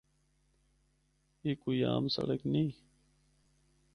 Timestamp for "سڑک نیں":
2.15-2.69